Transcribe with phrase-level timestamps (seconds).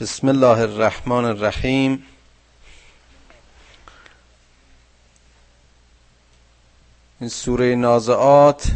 [0.00, 2.06] بسم الله الرحمن الرحیم.
[7.20, 8.72] این سوره نازعات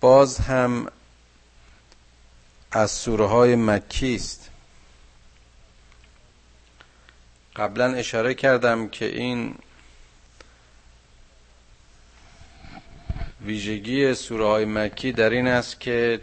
[0.00, 0.92] باز هم
[2.72, 4.50] از سوره های مکی است.
[7.56, 9.54] قبلا اشاره کردم که این
[13.46, 16.20] ویژگی سوره های مکی در این است که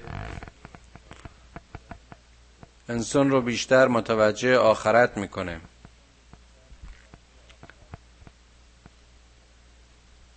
[2.89, 5.61] انسان رو بیشتر متوجه آخرت می‌کنه.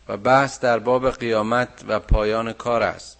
[0.08, 3.18] و بحث در باب قیامت و پایان کار است.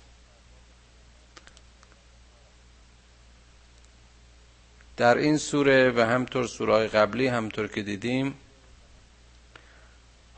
[4.96, 8.34] در این سوره و همطور سوره قبلی همطور که دیدیم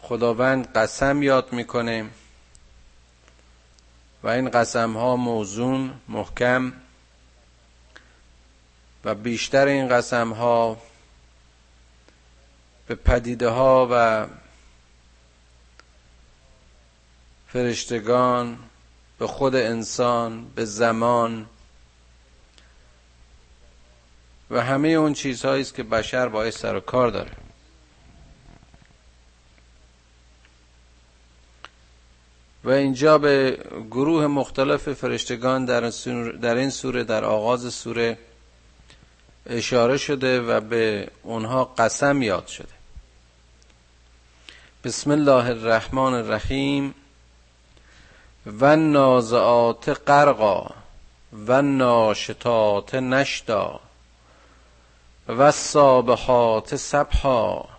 [0.00, 2.06] خداوند قسم یاد می‌کنه
[4.24, 6.72] و این قسم ها موزون محکم
[9.04, 10.76] و بیشتر این قسم ها
[12.86, 14.26] به پدیده ها و
[17.48, 18.58] فرشتگان
[19.18, 21.46] به خود انسان به زمان
[24.50, 27.43] و همه اون چیزهایی است که بشر باعث سر و کار داره.
[32.64, 33.58] و اینجا به
[33.90, 38.18] گروه مختلف فرشتگان در, این سوره در آغاز سوره
[39.46, 42.68] اشاره شده و به اونها قسم یاد شده.
[44.84, 46.94] بسم الله الرحمن الرحیم.
[48.46, 50.70] و نازعات قرقا
[51.46, 53.80] و ناشتات نشتا
[55.28, 57.73] و سابحات سبحا.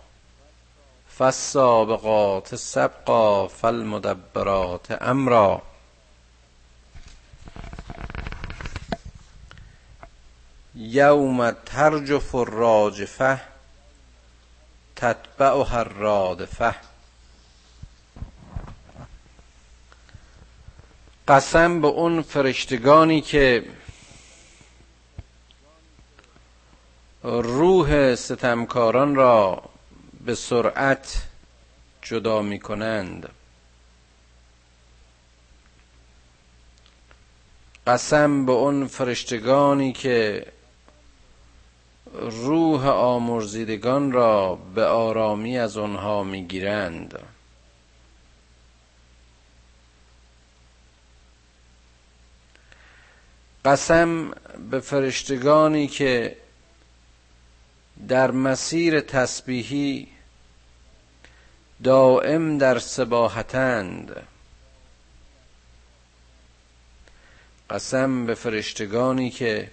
[1.18, 5.62] فالسابقات سبقا فالمدبرات امرا
[10.74, 13.40] یوم ترجف الراجفه
[14.96, 16.74] تتبعها الرادفه
[21.28, 23.64] قسم به اون فرشتگانی که
[27.22, 29.62] روح ستمکاران را
[30.26, 31.22] به سرعت
[32.02, 33.28] جدا می کنند
[37.86, 40.46] قسم به اون فرشتگانی که
[42.20, 47.18] روح آمرزیدگان را به آرامی از آنها می‌گیرند.
[53.64, 54.30] قسم
[54.70, 56.36] به فرشتگانی که
[58.08, 60.15] در مسیر تسبیحی
[61.84, 64.26] دائم در سباحتند.
[67.70, 69.70] قسم به فرشتگانی که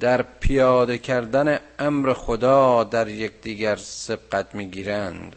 [0.00, 5.36] در پیاده کردن امر خدا در یکدیگر سبقت می‌گیرند.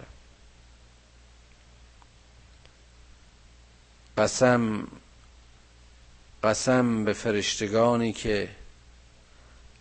[4.17, 4.87] قسم
[6.43, 8.49] قسم به فرشتگانی که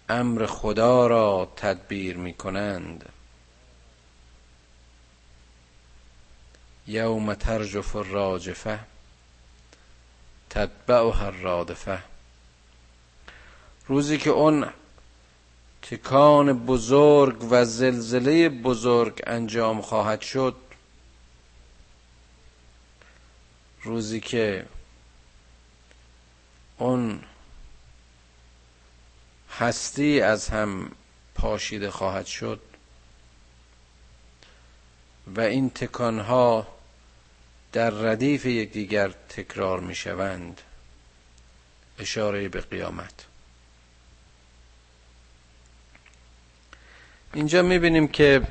[0.09, 3.09] امر خدا را تدبیر می کنند
[6.88, 8.81] یوم ترجف الراجفه
[10.50, 12.03] تتبعها الرادفه
[13.87, 14.69] روزی که اون
[15.82, 20.56] تکان بزرگ و زلزله بزرگ انجام خواهد شد
[23.82, 24.66] روزی که
[26.78, 27.20] اون
[29.50, 30.91] هستی از هم
[31.34, 32.60] پاشیده خواهد شد
[35.37, 36.77] و این تکانها
[37.72, 40.60] در ردیف یکدیگر تکرار می شوند
[41.98, 43.26] اشاره به قیامت.
[47.34, 48.42] اینجا می بینیم که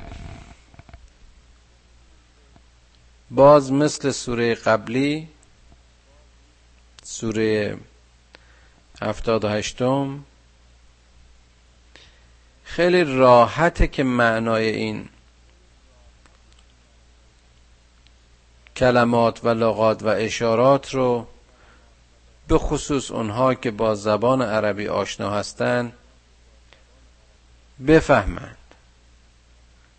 [3.32, 5.28] باز مثل سوره قبلی
[7.04, 7.78] سوره
[9.02, 9.48] هفتاد و
[12.64, 15.10] خیلی راحته که معنای این
[18.78, 21.28] کلمات و لغات و اشارات رو
[22.48, 25.94] به خصوص اونها که با زبان عربی آشنا هستند
[27.88, 28.58] بفهمند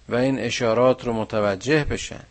[0.09, 2.25] و این اشارات رو متوجه بشن.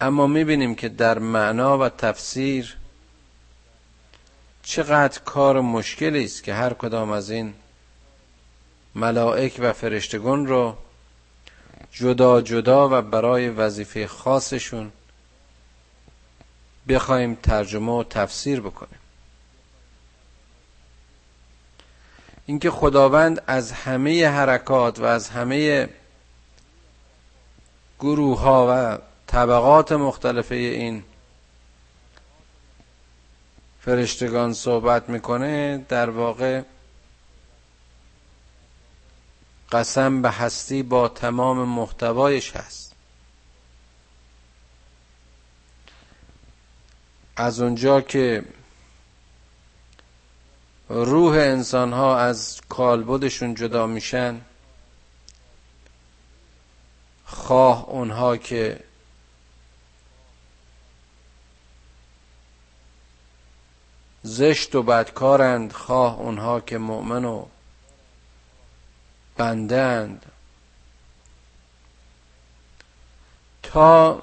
[0.00, 2.76] اما می‌بینیم که در معنا و تفسیر
[4.62, 7.54] چقدر کار مشکلی است که هر کدام از این
[8.94, 10.76] ملائک و فرشتگان رو
[11.92, 14.92] جدا جدا و برای وظیفه خاصشون
[16.88, 18.98] بخوایم ترجمه و تفسیر بکنیم.
[22.46, 25.88] اینکه خداوند از همه حرکات و از همه
[27.98, 31.04] گروه ها و طبقات مختلفه این
[33.80, 36.62] فرشتگان صحبت می‌کنه در واقع
[39.72, 42.92] قسم به هستی با تمام محتوایش هست.
[47.36, 48.44] از اونجا که
[50.88, 54.40] روح انسان ها از کالبدشون جدا میشن
[57.24, 58.80] خواه اونها که
[64.22, 67.46] زشت و بدکارند خواه اونها که مؤمن و
[69.36, 70.26] بندند.
[73.62, 74.22] تا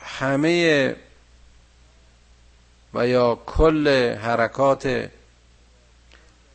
[0.00, 0.96] همه
[2.94, 5.10] و یا کل حرکات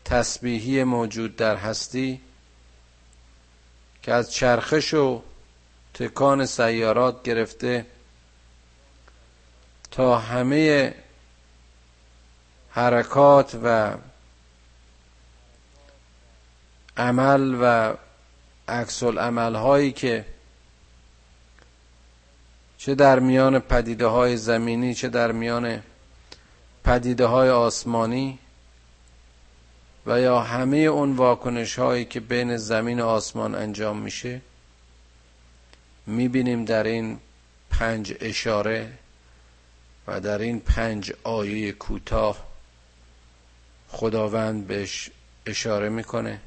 [0.06, 2.22] تسبیحی موجود در هستی
[4.04, 5.22] که از چرخش و
[5.94, 7.86] تکان سیارات گرفته
[9.92, 10.94] تا همه
[12.70, 13.98] حرکات و
[17.00, 17.94] عمل و
[18.68, 20.26] عکس عمل هایی که
[22.78, 25.84] چه در میان پدیده های زمینی چه در میان
[26.84, 28.40] پدیده های آسمانی
[30.06, 34.42] و یا همه اون واکنش هایی که بین زمین و آسمان انجام میشه
[36.08, 37.20] می‌بینیم در این
[37.70, 38.92] پنج اشاره
[40.08, 42.48] و در این پنج آیه کوتاه
[43.90, 45.12] خداوند بهش
[45.46, 46.40] اشاره می‌کنه.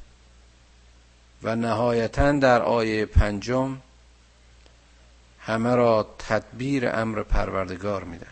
[1.43, 3.81] و نهایتا در آیه پنجم
[5.41, 8.27] همه را تدبیر امر پروردگار میدن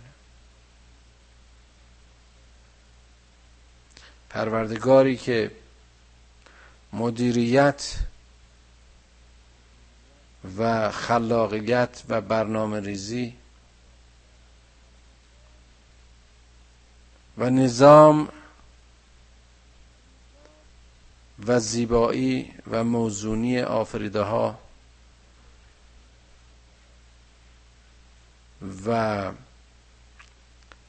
[4.31, 5.51] پروردگاری که
[6.93, 7.95] مدیریت
[10.59, 13.35] و خلاقیت و برنامه ریزی
[17.39, 18.29] و نظام
[21.47, 24.59] و زیبایی و موزونی آفریده ها
[28.87, 29.33] و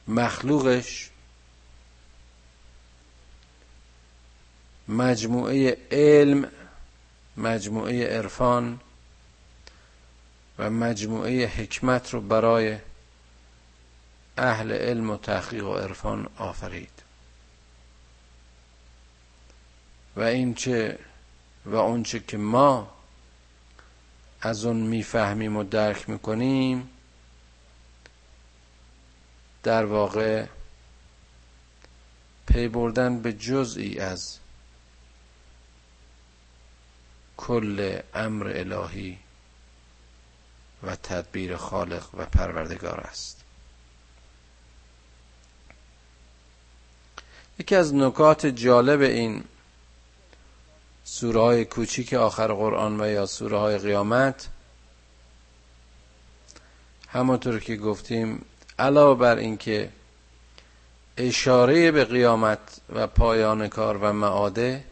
[0.08, 1.10] مخلوقش
[4.88, 6.48] مجموعه علم
[7.36, 8.80] مجموعه عرفان
[10.58, 12.78] و مجموعه حکمت رو برای
[14.38, 16.91] اهل علم و تحقیق و عرفان آفرید.
[20.16, 20.98] و اینچه
[21.64, 22.90] و اونچه که ما
[24.40, 26.90] از اون می‌فهمیم و درک می‌کنیم
[29.62, 30.46] در واقع
[32.46, 34.38] پی بردن به جزئی از
[37.36, 39.18] کل امر الهی
[40.82, 43.44] و تدبیر خالق و پروردگار است.
[47.58, 49.44] یکی از نکات جالب این
[51.12, 54.48] سوره های کوچیک آخر قرآن و یا سوره های قیامت.
[57.08, 58.44] همانطور که گفتیم
[58.78, 59.90] علاوه بر اینکه
[61.16, 62.58] اشاره به قیامت
[62.94, 64.84] و پایان کار و معاده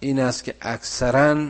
[0.00, 1.48] این است که اکثرا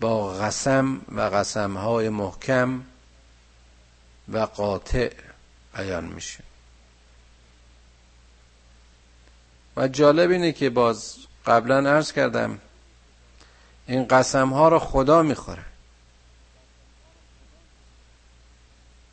[0.00, 2.84] با قسم و قسمهای محکم
[4.32, 5.12] و قاطع
[5.76, 6.53] بیان میشه.
[9.76, 11.16] و جالب اینه که باز
[11.46, 12.58] قبلا عرض کردم
[13.86, 15.64] این قسم ها رو خدا می‌خوره.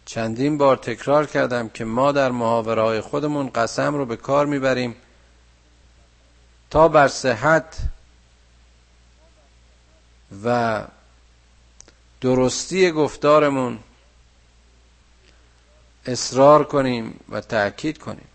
[0.05, 4.95] چندین بار تکرار کردم که ما در محاوره های خودمون قسم رو به کار می‌بریم
[6.69, 7.77] تا بر صحت
[10.43, 10.81] و
[12.21, 13.79] درستی گفتارمون
[16.05, 18.27] اصرار کنیم و تأکید کنیم.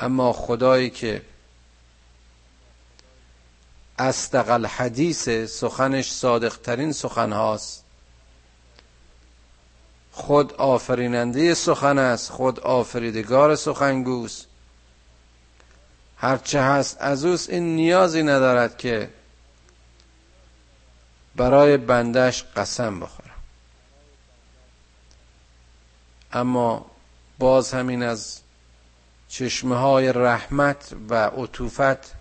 [0.00, 1.22] اما خدایی که
[3.98, 7.84] استقل حدیث سخنش صادقترین سخن هاست.
[10.12, 14.46] خود آفریننده سخن است خود آفریدگار سخنگوست.
[16.16, 19.10] هرچه هست از اوست این نیازی ندارد که
[21.36, 23.30] برای بندش قسم بخورم.
[26.32, 26.86] اما
[27.38, 28.43] باز همین از
[29.34, 32.14] چشمه های رحمت و عطوفت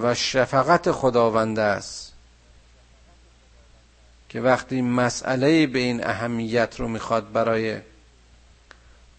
[0.00, 2.12] و شفقت خداوند است
[4.28, 7.80] که وقتی مسئله به این اهمیت رو می‌خواد برای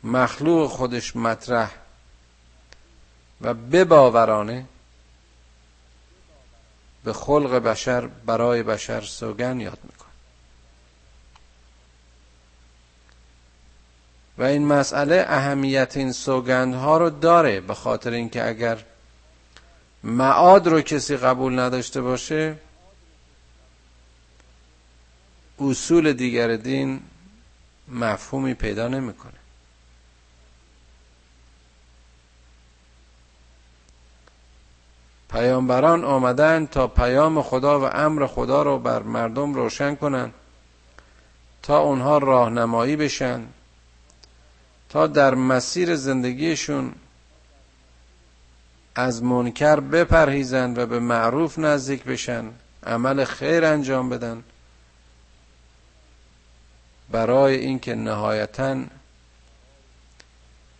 [0.03, 1.71] مخلوق خودش مطرح
[3.41, 4.65] و بباورانه
[7.03, 10.00] به خلق بشر برای بشر سوگن یاد می‌کنه.
[14.38, 18.83] و این مسئله اهمیت این سوگندها رو داره به خاطر اینکه اگر
[20.03, 22.55] معاد رو کسی قبول نداشته باشه
[25.59, 27.01] اصول دیگر دین
[27.88, 29.31] مفهومی پیدا نمی‌کنه.
[35.31, 40.33] پیامبران آمدن تا پیام خدا و امر خدا رو بر مردم روشن کنند
[41.63, 43.41] تا اونها راهنمایی بشن.
[44.91, 46.95] تا در مسیر زندگیشون
[48.95, 52.45] از منکر بپرهیزند و به معروف نزدیک بشن
[52.83, 54.43] عمل خیر انجام بدن.
[57.12, 58.83] برای اینکه نهایتا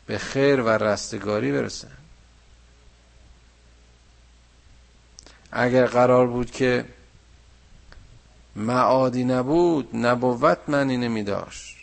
[0.06, 1.92] به خیر و رستگاری برسن.
[5.52, 6.86] اگر قرار بود که
[8.56, 11.81] معادی نبود نبوت معنی نمی داشت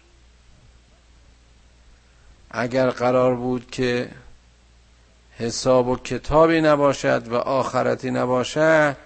[2.51, 4.11] اگر قرار بود که
[5.39, 8.97] حساب و کتابی نباشد و آخرتی نباشد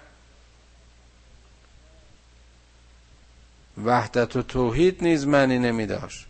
[3.85, 6.27] وحدت و توحید نیز معنی نمی داشت.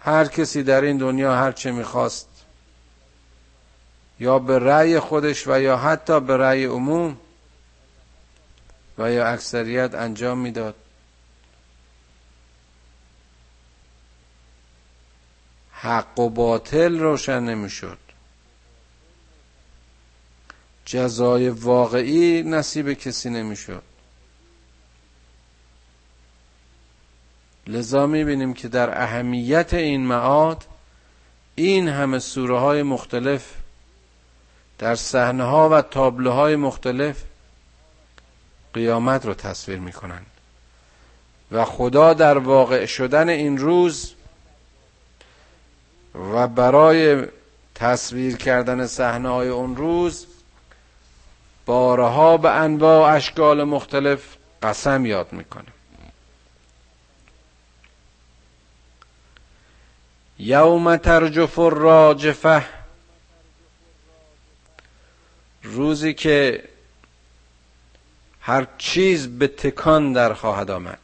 [0.00, 2.28] هر کسی در این دنیا هر چه می‌خواست
[4.20, 7.16] یا به رأی خودش و یا حتی به رأی عموم
[8.98, 10.74] و یا اکثریت انجام می‌داد.
[15.82, 17.98] حق و باطل روشن نمی‌شد.
[20.84, 23.82] جزای واقعی نصیب کسی نمی‌شد.
[27.66, 30.64] لذا می‌بینیم که در اهمیت این معاد
[31.54, 33.54] این همه سوره های مختلف
[34.78, 37.22] در صحنه ها و تابلوهای مختلف
[38.74, 40.26] قیامت رو تصویر می‌کنند.
[41.52, 44.14] و خدا در واقع شدن این روز
[46.14, 47.26] و برای
[47.74, 50.26] تصویر کردن صحنه های اون روز
[51.66, 55.64] بارها به انواع اشکال مختلف قسم یاد می‌کنه
[60.38, 62.66] یوم ترجف الراجفه
[65.62, 66.64] روزی که
[68.40, 70.98] هر چیز به تکان در خواهد آمد.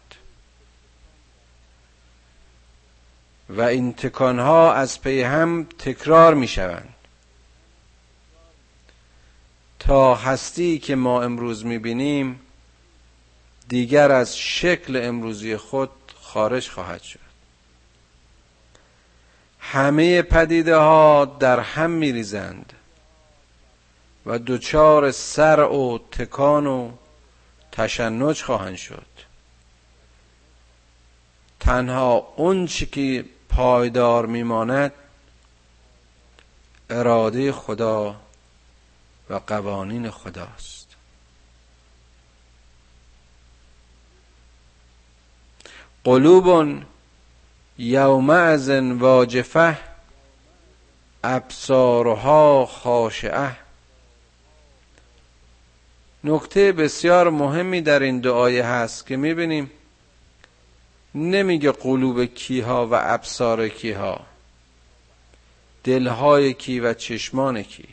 [3.49, 6.95] و این تکانها از پی هم تکرار می شوند
[9.79, 12.41] تا هستی که ما امروز می بینیم
[13.69, 17.21] دیگر از شکل امروزی خود خارج خواهد شد.
[19.61, 22.73] همه پدیده ها در هم می ریزند
[24.27, 26.91] و دوچار سر و تکان و
[27.73, 29.07] تشنج خواهند شد.
[31.61, 33.25] تنها اون چی که
[33.57, 34.93] پایدار میماند
[36.91, 38.17] اراده خدا
[39.31, 40.87] و قوانین خداست.
[46.05, 46.83] قلوب
[47.79, 49.79] یومئذ واجفه
[51.25, 53.57] ابصارها خاشعه
[56.25, 59.71] نکته بسیار مهمی در این دعای هست که می‌بینیم
[61.17, 64.27] نمیگه قلوب کیها و ابصار کیها.
[65.85, 67.89] دلهای کی و چشمان کی.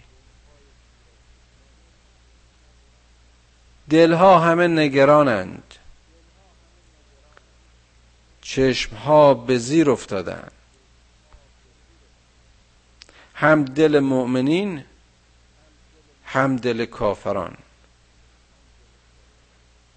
[3.90, 5.64] دلها همه نگرانند.
[8.42, 10.52] چشمها به زیر افتادند.
[13.34, 14.84] هم دل مؤمنین
[16.26, 17.58] هم دل کافران.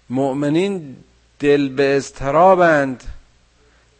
[0.09, 1.03] مؤمنین
[1.39, 3.16] دل به اضطرابند.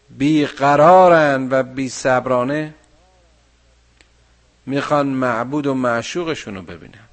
[0.09, 2.73] بیقرارند و بی صبرانه
[4.65, 7.07] می‌خوان معبود و معشوقشون رو ببینن.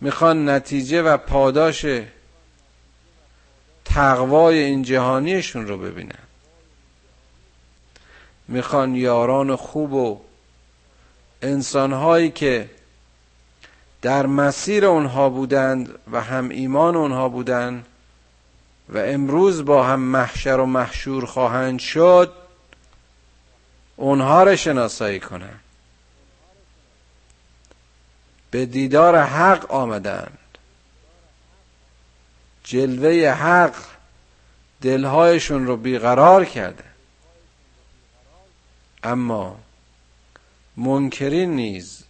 [0.00, 1.86] می‌خوان نتیجه و پاداش
[3.84, 6.18] تقوای این جهانیشون رو ببینن.
[8.48, 10.20] می‌خوان یاران خوب و
[11.42, 12.70] انسانهایی که
[14.02, 17.86] در مسیر اونها بودند و هم ایمان اونها بودند
[18.88, 22.32] و امروز با هم محشر و محشور خواهند شد
[23.96, 25.60] اونها را شناسایی کنند.
[28.50, 30.38] به دیدار حق آمدند.
[32.64, 33.74] جلوه حق
[34.82, 36.84] دلهایشون رو بیقرار کرده.
[39.02, 39.58] اما
[40.76, 42.04] منکرین نیز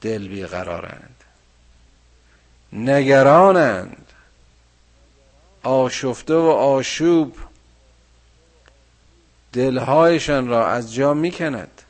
[0.00, 1.24] دل بیقرارند.
[2.72, 4.05] نگرانند.
[5.66, 7.36] آشفته و آشوب
[9.52, 11.82] دلهایشان را از جا می‌کند.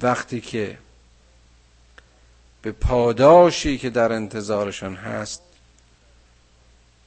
[0.00, 0.78] وقتی که
[2.62, 5.42] به پاداشی که در انتظارشان هست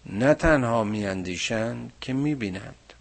[0.05, 2.93] نه تنها میاندیشند که می‌بینند.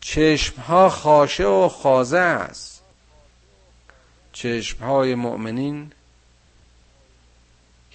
[0.00, 2.82] چشمها خاشه و خازه است.
[4.32, 5.92] چشمهای مؤمنین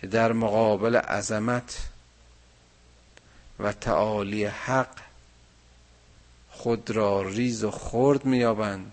[0.01, 1.87] که در مقابل عظمت
[3.59, 4.97] و تعالی حق
[6.49, 8.91] خود را ریز و خرد میابند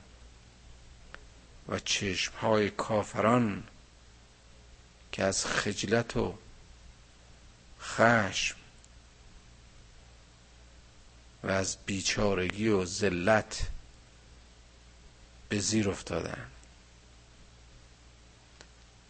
[1.69, 3.65] و چشمهای کافران
[5.13, 6.35] که از خجلت و
[7.81, 8.57] خشم
[11.45, 13.61] و از بیچارگی و ذلت
[15.49, 16.47] به زیر افتادن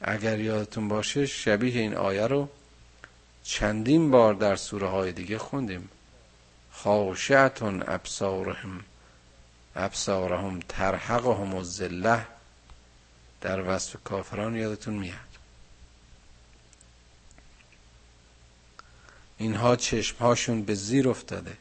[0.06, 2.49] اگر یادتون باشه شبیه این آیه رو
[3.42, 5.88] چندین بار در سوره های دیگه خوندیم.
[6.73, 8.84] خاشعتون ابصارهم
[9.76, 12.26] ابصارهم ترحقهم زله
[13.40, 15.18] در وصف کافران یادتون میاد.
[19.38, 21.56] اینها چشمهاشون به زیر افتاده.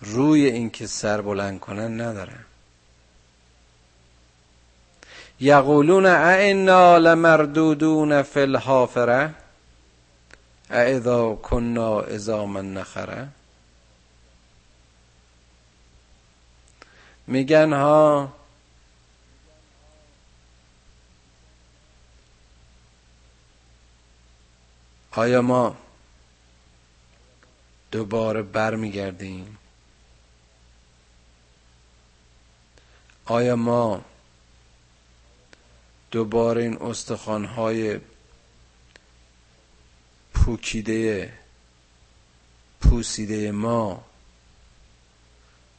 [0.00, 2.44] روی اینکه سر بلند کنن ندارن.
[5.40, 9.34] یقولون ائنا لمردودون فی الحافره
[10.70, 13.28] اذا کنا ازاما نخره.
[17.26, 18.32] میگن ها
[25.12, 25.76] آیا ما
[27.90, 29.58] دوباره برمیگردیم؟
[33.26, 34.04] آیا ما
[36.10, 38.00] دوباره این استخوانهای
[40.34, 41.32] پوکیده
[42.80, 44.04] پوسیده ما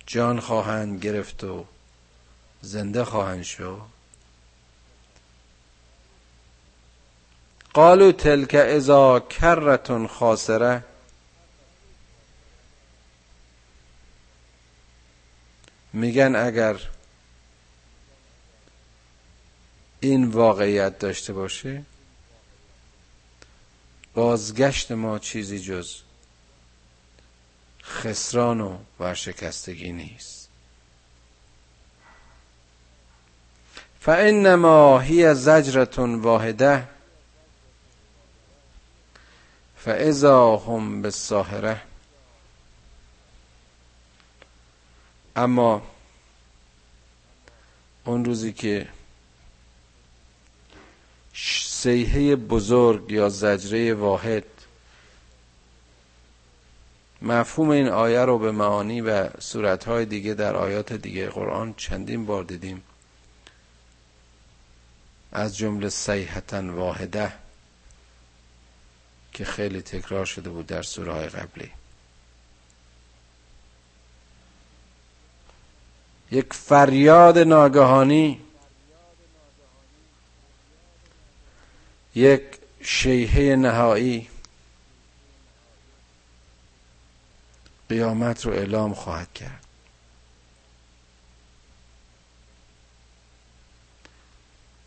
[0.06, 1.65] جان خواهند گرفت و
[2.62, 3.82] زنده خواهند شد.
[7.74, 10.84] قالو تلک ازا کرتون خاسره.
[15.94, 16.80] میگن اگر
[19.99, 21.83] این واقعیت داشته باشه؟
[24.13, 25.95] بازگشت ما چیزی جز
[27.83, 30.49] خسران و ورشکستگی نیست.
[34.01, 36.88] فانما هی زجرتون واحده
[39.77, 41.81] فاذا هم بالساهره
[45.35, 45.81] اما
[48.05, 48.88] اون روزی که
[51.41, 54.43] سیحه بزرگ یا زجره واحد.
[57.21, 62.43] مفهوم این آیه رو به معانی و صورتهای دیگه در آیات دیگه قرآن چندین بار
[62.43, 62.84] دیدیم.
[65.32, 67.34] از جمله سیحتا واحده
[69.34, 71.71] که خیلی تکرار شده بود در سوره های قبلی.
[76.32, 78.41] یک فریاد ناگهانی
[82.15, 82.43] یک
[82.82, 84.30] شیهه نهایی.
[87.89, 89.65] قیامت رو اعلام خواهد کرد.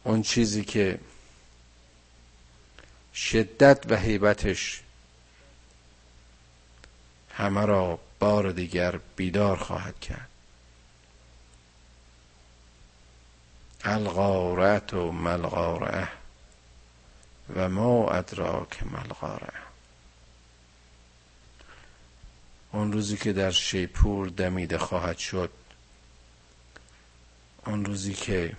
[0.05, 0.99] اون چیزی که
[3.15, 4.83] شدت و حیبتش
[7.35, 10.29] همه را بار دیگر بیدار خواهد کرد.
[13.85, 16.09] الغارت و ملغاره
[17.57, 19.53] و ما ادراک ملغاره
[22.73, 25.51] اون روزی که در شیپور دمیده خواهد شد
[27.67, 28.57] اون روزی که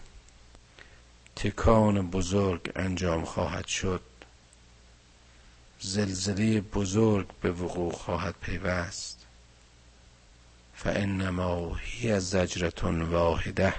[1.35, 4.01] تکان بزرگ انجام خواهد شد
[5.79, 9.25] زلزله بزرگ به وقوع خواهد پیوست.
[10.75, 13.73] فانما هی زجرتون واحده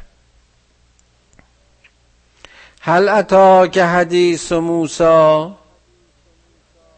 [2.87, 5.57] هل اتا که حدیث موسا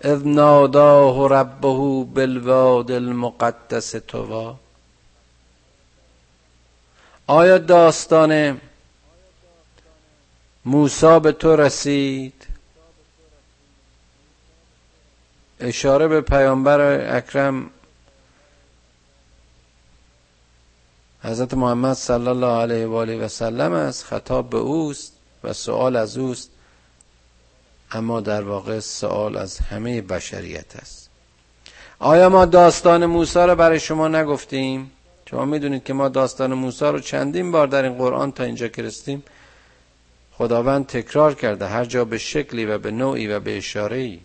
[0.00, 4.56] اذ ناداه ربه بالواد المقدس توا
[7.26, 8.60] آیا داستان
[10.64, 12.46] موسا به تو رسید؟
[15.60, 16.80] اشاره به پیامبر
[17.16, 17.70] اکرم.
[21.22, 25.15] حضرت محمد صلی الله علیه و آله و سلم است خطاب به اوست.
[25.46, 26.50] و سوال از اوست
[27.92, 31.10] اما در واقع سوال از همه بشریت است.
[31.98, 34.90] آیا ما داستان موسی رو برای شما نگفتیم؟
[35.30, 38.82] شما می‌دونید که ما داستان موسی رو چندین بار در این قرآن تا اینجا که
[38.82, 39.22] رستیم
[40.32, 44.20] خداوند تکرار کرده هر جا به شکلی و به نوعی و به اشاره ای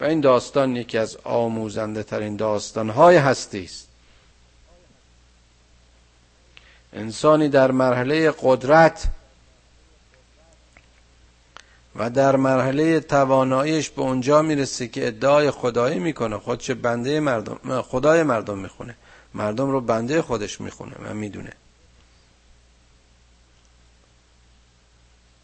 [0.00, 3.89] و این داستان یکی از آموزنده ترین داستان های هستی است
[6.92, 9.08] انسانی در مرحله قدرت
[11.96, 16.38] و در مرحله تواناییش به اونجا می‌رسه که ادعای خدایی می‌کنه.
[16.38, 18.96] خودش بنده مردم خدای مردم می‌خونه.
[19.34, 20.96] مردم رو بنده خودش می‌خونه.
[21.04, 21.52] و می‌دونه.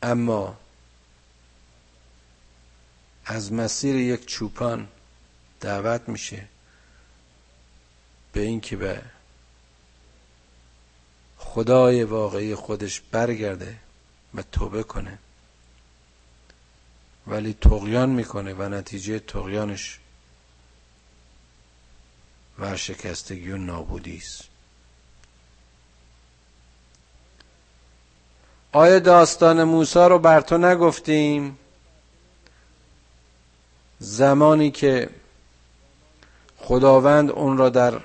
[0.02, 0.56] اما
[3.24, 4.88] از مسیر یک چوپان
[5.61, 6.48] دعوت میشه
[8.32, 9.02] به اینکه به
[11.57, 13.77] خدای واقعی خودش برگرده
[14.35, 15.19] و توبه کنه.
[17.27, 19.99] ولی تقیان می‌کنه و نتیجه تقیانش
[22.59, 24.45] ورشکستگی و نابودی است.
[28.73, 31.59] آیا داستان موسی رو بر تو نگفتیم؟
[33.99, 35.11] زمانی که
[36.59, 38.01] خداوند اون را در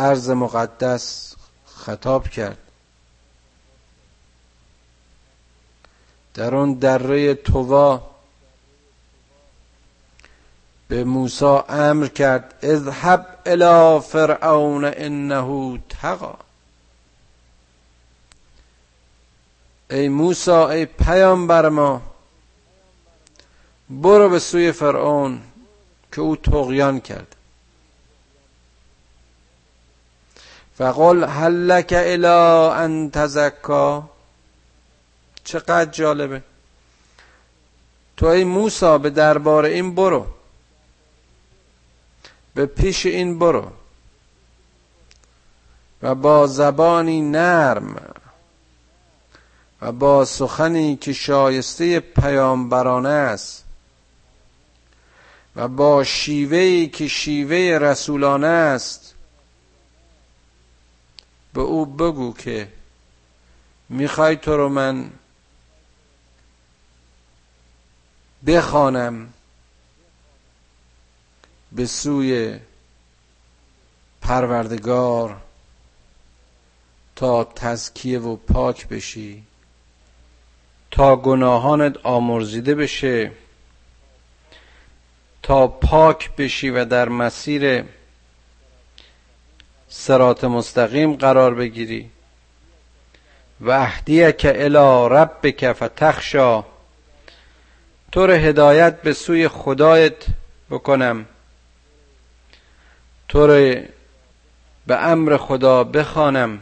[0.00, 1.34] عرض مقدس
[1.66, 2.58] خطاب کرد.
[6.34, 8.10] در اون دره توا
[10.88, 16.38] به موسی امر کرد اذهب الى فرعون انه تقا
[19.90, 22.02] ای موسی ای پیامبر ما
[23.90, 25.40] برو به سوی فرعون
[26.12, 27.36] که او تغیان کرد.
[30.80, 34.10] فقل هل لك الى ان تزکا
[35.44, 36.42] چقدر جالبه.
[38.16, 40.26] تو ای موسی به دربار این برو.
[42.54, 43.70] به پیش این برو.
[46.02, 48.14] و با زبانی نرم
[49.82, 53.64] و با سخنی که شایسته پیامبرانه است
[55.56, 59.09] و با شیوهی که شیوه رسولانه است
[61.54, 62.68] به او بگو که
[63.88, 65.10] می‌خوای تو رو من
[68.46, 69.32] بخوانم
[71.72, 72.58] به سوی
[74.22, 75.36] پروردگار
[77.16, 79.42] تا تزکیه و پاک بشی
[80.90, 83.32] تا گناهانت آمرزیده بشه
[85.42, 87.84] تا پاک بشی و در مسیر
[89.92, 92.10] سرات مستقیم قرار بگیری.
[93.60, 93.90] و
[94.38, 96.64] که الی ربک فتخشا.
[98.12, 100.14] تو رو هدایت به سوی خدایت
[100.70, 101.26] بکنم.
[103.28, 103.82] تو رو
[104.86, 106.58] به امر خدا بخوانم.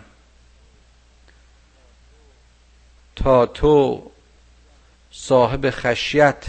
[3.17, 4.11] تا تو
[5.13, 6.47] صاحب خشیت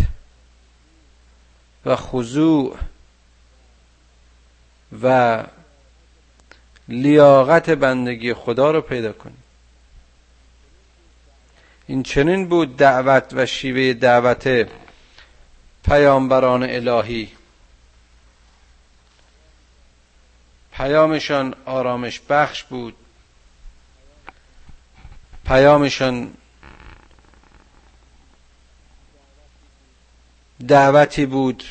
[1.85, 2.77] و خضوع
[5.01, 5.43] و
[6.89, 9.38] لیاقت بندگی خدا رو پیدا کنی
[11.88, 14.69] این چنین بود دعوت و شیوه دعوت
[15.84, 17.32] پیامبران الهی.
[20.73, 22.95] پیامشان آرامش بخش بود.
[25.45, 26.34] پیامشان
[30.67, 31.63] دعوتی بود.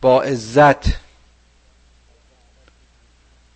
[0.00, 1.03] با عزت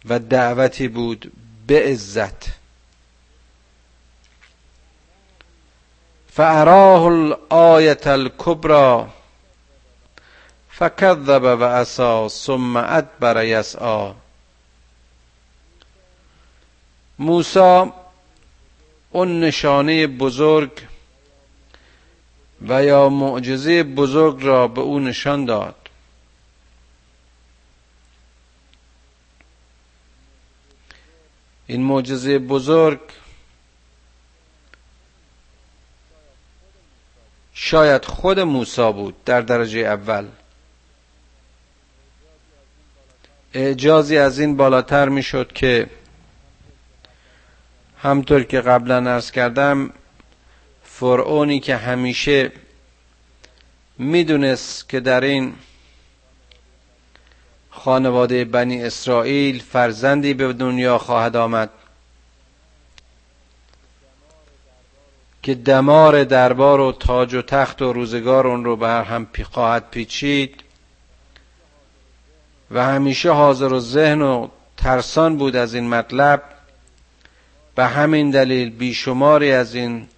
[0.04, 1.32] و دعوتی بود
[1.66, 2.46] به عزت.
[6.32, 9.06] فاراه الآیت الکبرى
[10.70, 14.14] فکذب و عصا ثم ادبر یسعا.
[17.18, 17.90] موسی
[19.10, 20.70] اون نشانه بزرگ
[22.68, 25.74] و یا معجزه بزرگ را به او نشان داد.
[31.70, 33.00] این معجزه بزرگ
[37.54, 40.26] شاید خود موسی بود در درجه اول.
[43.54, 45.90] اعجازی از این بالاتر می‌شد که
[47.98, 49.90] همطور که قبلا ارز کردم
[50.84, 52.52] فرعونی که همیشه
[53.98, 55.54] می‌دونست که در این
[57.78, 61.70] خانواده بنی اسرائیل فرزندی به دنیا خواهد آمد.
[65.42, 70.62] که دمار دربار و تاج و تخت و روزگار اون رو بر هم خواهد پیچید
[72.70, 76.42] و همیشه حاضر و ذهن و ترسان بود از این مطلب
[77.74, 80.08] به همین دلیل بیشماری از این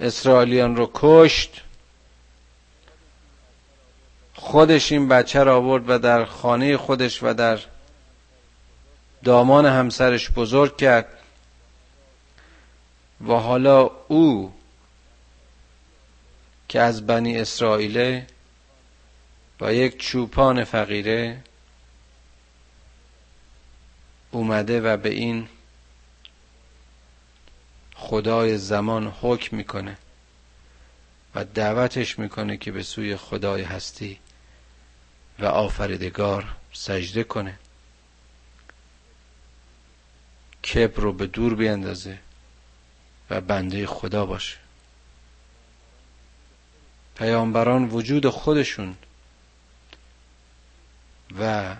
[0.00, 1.63] اسرائیلیان رو کشت
[4.44, 7.60] خودش این بچه را آورد و در خانه خودش و در
[9.24, 11.18] دامان همسرش بزرگ کرد
[13.28, 14.54] و حالا او
[16.68, 18.26] که از بنی اسرائیله
[19.58, 21.40] با یک چوپان فقیره
[24.30, 25.48] اومده و به این
[27.94, 29.98] خدای زمان حکم می‌کنه
[31.34, 34.18] و دعوتش می‌کنه که به سوی خدای هستی.
[35.38, 37.58] و آفریدگار سجده کنه.
[40.64, 42.18] کبر رو به دور بیندازه
[43.30, 44.56] و بنده خدا باشه.
[47.16, 48.96] پیامبران وجود خودشون
[51.38, 51.76] و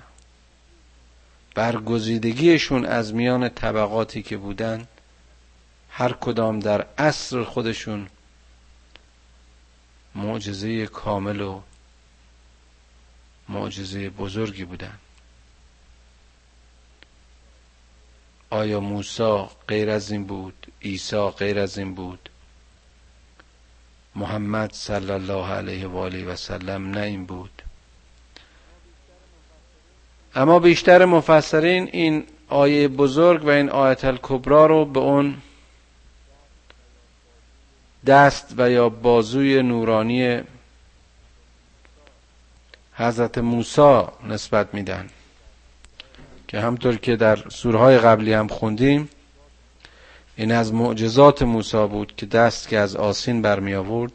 [1.54, 4.86] برگزیدگیشون از میان طبقاتی که بودن
[5.90, 8.08] هر کدام در عصر خودشون
[10.14, 11.60] معجزه کامل و
[13.48, 14.98] معجزه بزرگی بودن
[18.50, 22.30] آیا موسی غیر از این بود؟ عیسی غیر از این بود؟
[24.14, 27.62] محمد صلی الله علیه و آله و سلم نه این بود.
[30.34, 35.36] اما بیشتر مفسرین این آیه بزرگ و این آیت الکبرا رو به اون
[38.06, 40.42] دست و یا بازوی نورانی
[42.94, 45.08] حضرت موسی نسبت میدن.
[46.48, 49.10] که همطور که در سورهای قبلی هم خوندیم
[50.36, 54.12] این از معجزات موسی بود که دست که از آسین برمی آورد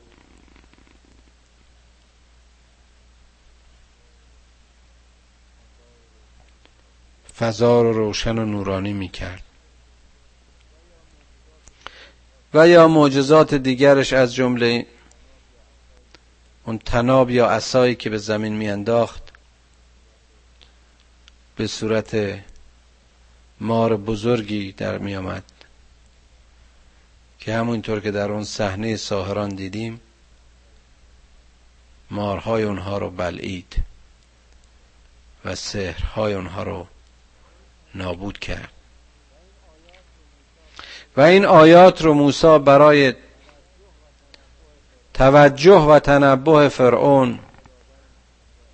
[7.40, 9.44] فضا رو روشن و نورانی می کرد
[12.54, 14.86] و یا معجزات دیگرش از جمله
[16.70, 19.24] اون تناب یا عصایی که به زمین میانداخت
[21.56, 22.40] به صورت
[23.60, 25.44] مار بزرگی در می آمد
[27.40, 30.02] که همونطور که در اون صحنه ساهران دیدیم
[32.12, 33.76] مارهای اونها رو بلعید
[35.46, 36.88] و سحرهای اونها رو
[37.96, 38.72] نابود کرد.
[41.18, 43.14] و این آیات رو موسی برای
[45.20, 47.40] توجه و تنبه فرعون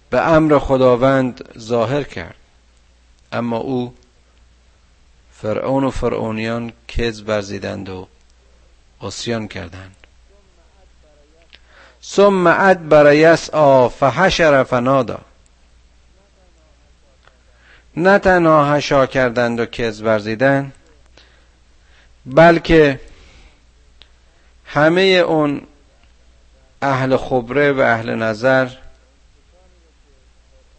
[0.10, 2.36] به امر خداوند ظاهر کرد.
[3.32, 3.96] اما او
[5.34, 8.08] فرعون و فرعونیان کز برزیدند و
[9.02, 9.96] عصیان کردند.
[12.04, 15.20] ثم ادبر یسعا فحشر فنادا
[17.98, 20.74] نه تنها هشا کردند و کز ورزیدند
[22.26, 23.00] بلکه
[24.66, 25.62] همه اون
[26.86, 28.70] اهل خبره و اهل نظر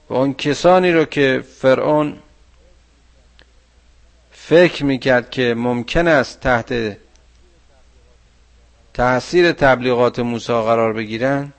[0.08, 2.18] و اون کسانی رو که فرعون
[4.32, 6.96] فکر می‌کرد که ممکن است تحت
[8.94, 11.52] تاثیر تبلیغات موسی قرار بگیرن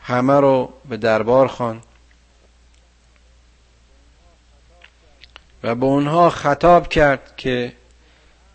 [0.00, 1.82] همه رو به دربار خوان
[5.62, 7.72] و به اونها خطاب کرد که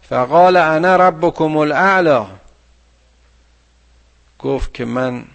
[0.02, 2.28] فقال انا ربکم الاعلا.
[4.40, 5.28] گفت که من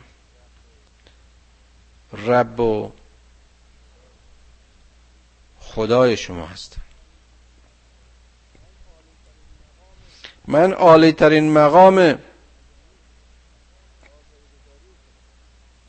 [2.12, 2.92] رب و
[5.60, 6.80] خدای شما هستم.
[10.46, 12.18] من عالی ترین مقام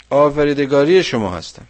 [0.10, 1.68] آفریدگاری شما هستم.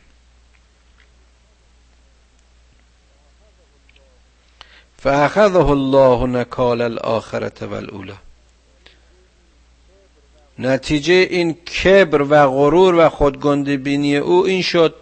[4.97, 8.24] فاخذه الله نکال الاخرة والاولى
[10.59, 14.95] نتیجه این کبر و غرور و خودگنده بینی او این شد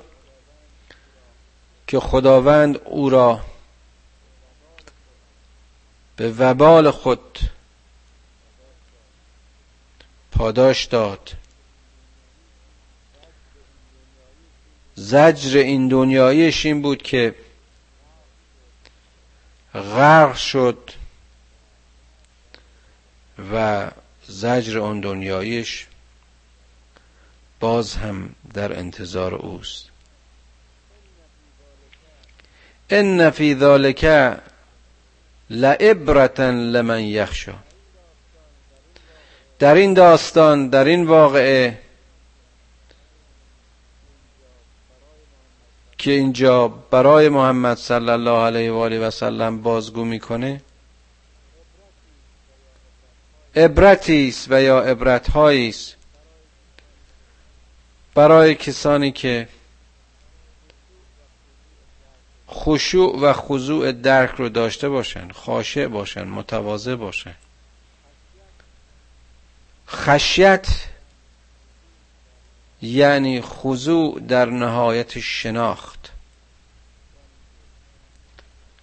[1.88, 3.39] که خداوند او را
[6.16, 7.39] به وبال خود
[10.32, 11.32] پاداش داد.
[14.96, 17.36] زجر این دنیایش این بود که
[19.74, 20.92] غرق شد
[23.54, 23.92] و
[24.28, 25.88] زجر آن دنیایش
[27.60, 29.86] باز هم در انتظار اوست.
[32.90, 34.06] ان فی ذالک
[35.50, 37.54] لعبرتا لمن یخشا
[39.60, 41.80] در این داستان در این واقعه
[45.98, 50.62] که اینجا برای محمد صلی الله علیه و آله و سلم بازگو می‌کنه
[53.56, 55.96] عبرتی است و یا عبرت است
[58.16, 59.48] برای کسانی که
[62.50, 67.36] خشوع و خضوع درک رو داشته باشن خاشع باشن متواضع باشن.
[69.89, 70.68] خشیت
[72.82, 76.12] یعنی خضوع در نهایت شناخت.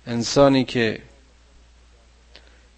[0.06, 1.02] انسانی که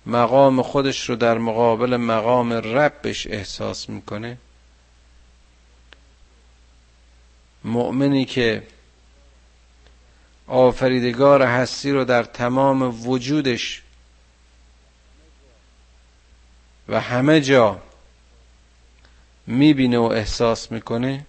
[0.06, 4.38] مقام خودش رو در مقابل مقام ربش احساس می‌کنه.
[7.64, 8.66] مؤمنی که
[10.46, 13.82] آفریدگار هستی رو در تمام وجودش
[16.88, 17.82] و همه جا
[19.46, 21.26] می‌بینه و احساس می‌کنه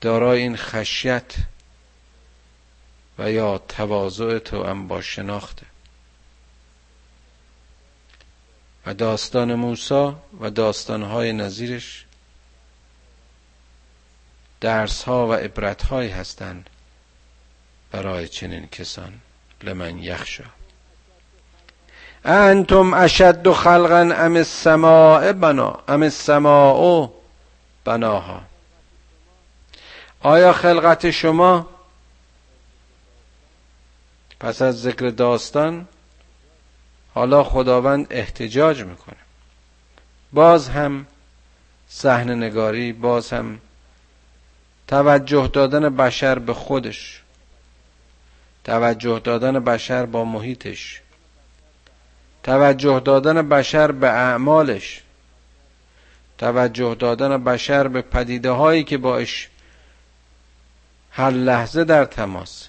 [0.00, 1.34] دارای این خشیت
[3.18, 5.66] و یا تواضع تو هم با شناخته.
[8.86, 12.04] و داستان موسا و داستانهای نظیرش
[14.60, 16.70] درس ها و عبرت های هستند
[17.92, 19.12] برای چنین کسان.
[19.62, 20.44] لمن یخشا.
[22.24, 25.80] انتم اشد خلقا ام السماء بنا.
[25.88, 27.10] ام السماء
[27.84, 28.42] بناها.
[30.20, 31.68] آیا خلقت شما
[34.40, 35.88] پس از ذکر داستان
[37.16, 39.16] حالا خداوند احتجاج می‌کنه.
[40.32, 41.06] باز هم
[41.88, 43.60] صحنه نگاری باز هم
[44.88, 47.22] توجه دادن بشر به خودش
[48.64, 51.00] توجه دادن بشر با محیطش
[52.42, 55.02] توجه دادن بشر به اعمالش
[56.38, 59.48] توجه دادن بشر به پدیده هایی که باش
[61.10, 62.68] هر لحظه در تماس.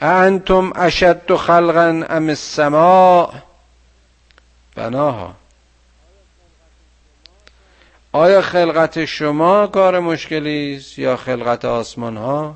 [0.00, 3.34] انتم اشد خلقا ام السماء؟
[4.74, 5.34] بناها.
[8.12, 12.54] آیا خلقت شما کار مشکلی است یا خلقت آسمان ها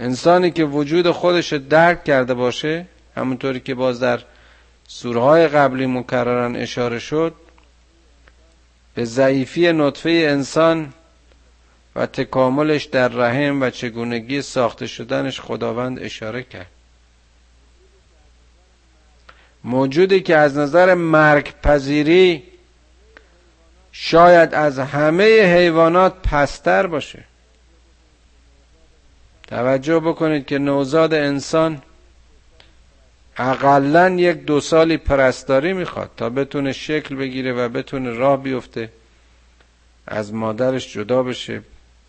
[0.00, 2.86] انسانی که وجود خودش درک کرده باشه
[3.16, 4.20] همونطوری که باز در
[4.88, 7.34] سورهای قبلی مکررن اشاره شد
[8.94, 10.92] به ضعیفی نطفه انسان
[11.96, 16.70] و تکاملش در رحم و چگونگی ساخته شدنش خداوند اشاره کرد.
[19.64, 22.42] موجودی که از نظر مرگ پذیری
[23.92, 27.24] شاید از همه حیوانات پستر باشه.
[29.46, 31.82] توجه بکنید که نوزاد انسان
[33.36, 38.92] اقلا یک دو سالی پرستاری می‌خواد تا بتونه شکل بگیره و بتونه راه بیفته
[40.06, 41.62] از مادرش جدا بشه.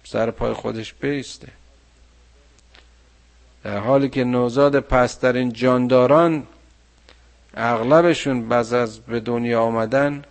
[0.03, 1.47] سر پای خودش بیسته.
[3.63, 6.47] در حالی که نوزاد پسترین جانداران
[7.53, 10.23] اغلبشون بعد از به دنیا آمدن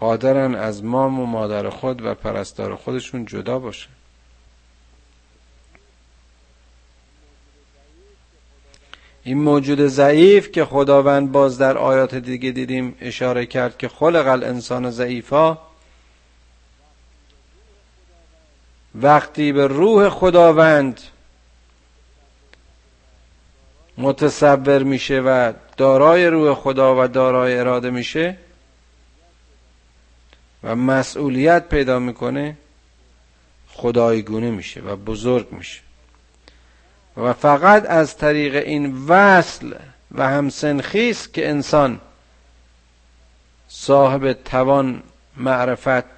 [0.00, 3.90] قادرن از مام و مادر خود و پرستار خودشون جدا باشن.
[9.24, 14.90] این موجود ضعیف که خداوند باز در آیات دیگه دیدیم اشاره کرد که خلق الانسان
[14.90, 15.58] ضعیفا
[18.94, 21.00] وقتی به روح خداوند
[23.98, 28.36] متصور میشه و دارای روح خدا و دارای اراده میشه
[30.62, 32.56] و مسئولیت پیدا می‌کنه
[33.68, 35.80] خدایگونه میشه و بزرگ میشه.
[37.16, 39.74] و فقط از طریق این وصل
[40.12, 42.00] و همسنخیست که انسان
[43.68, 45.02] صاحب توان
[45.36, 46.13] معرفت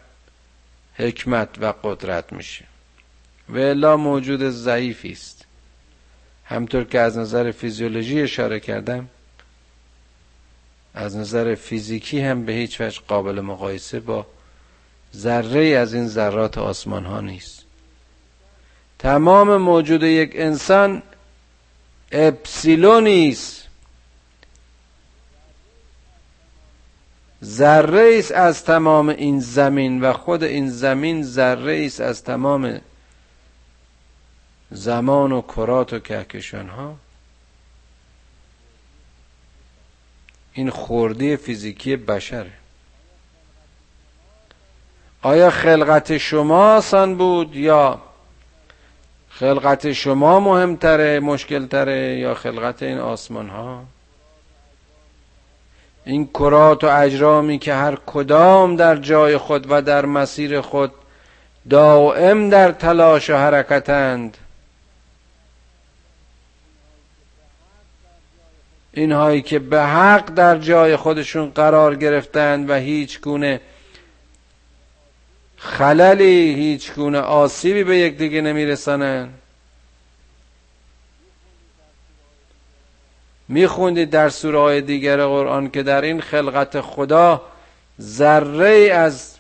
[0.97, 2.65] حکمت و قدرت میشه.
[3.49, 5.45] و الا موجود ضعیفی است.
[6.45, 9.09] همطور که از نظر فیزیولوژی اشاره کردم
[10.95, 14.27] از نظر فیزیکی هم به هیچ وجه قابل مقایسه با
[15.17, 17.65] ذره از این ذرات آسمان ها نیست.
[18.99, 21.03] تمام موجود یک انسان
[22.13, 23.66] اپسیلونی است.
[27.45, 32.81] ذره است از تمام این زمین و خود این زمین ذره است از تمام
[34.71, 36.97] زمان و کرات و کهکشان ها
[40.53, 42.53] این خوردی فیزیکی بشره.
[45.23, 48.01] آیا خلقت شما آسان بود یا
[49.31, 53.85] خلقت شما مهمتره مشکلتره یا خلقت این آسمان ها
[56.07, 60.93] این کرات و اجرامی که هر کدام در جای خود و در مسیر خود
[61.71, 64.37] دائم در تلاش و حرکتند.
[68.93, 73.61] اینهایی که به حق در جای خودشون قرار گرفتند و هیچ گونه
[75.57, 79.35] خللی هیچ گونه آسیبی به یکدیگه نمیرسانند.
[83.49, 87.43] میخوندید در سوره های دیگر قرآن که در این خلقت خدا
[88.01, 89.37] ذره از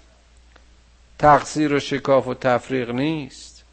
[1.18, 3.64] تقصیر و شکاف و تفریق نیست.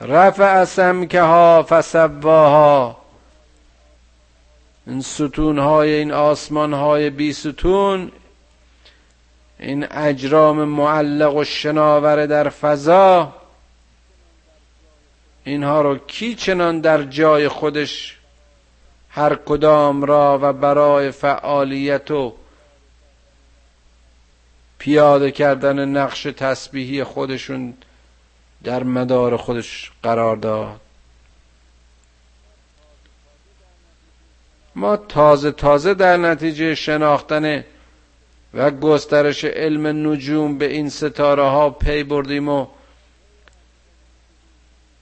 [0.00, 0.64] رفع
[1.18, 2.96] ها فسواها.
[4.86, 8.12] این ستون های این آسمان های بی ستون
[9.58, 13.32] این اجرام معلق و شناور در فضا.
[15.44, 18.18] اینها رو کی چنان در جای خودش
[19.10, 22.34] هر کدام را و برای فعالیت و
[24.78, 27.74] پیاده کردن نقش تسبیحی خودشون
[28.64, 30.80] در مدار خودش قرار داد.
[34.76, 37.64] ما تازه تازه در نتیجه شناختن
[38.54, 42.66] و گسترش علم نجوم به این ستاره ها پی بردیم و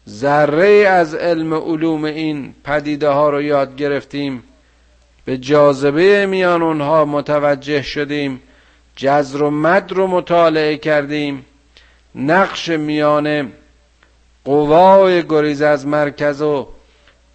[0.08, 4.42] ذره از علم علوم این پدیده ها رو یاد گرفتیم.
[5.24, 8.42] به جاذبه میان اونها متوجه شدیم.
[8.96, 11.44] جزر و مد رو مطالعه کردیم.
[12.14, 13.52] نقش میان
[14.44, 16.68] قوای گریز از مرکز و